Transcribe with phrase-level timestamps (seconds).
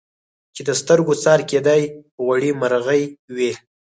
[0.55, 1.81] چي د سترګو څار کېدی
[2.23, 3.03] غوړي مرغې
[3.35, 3.51] وې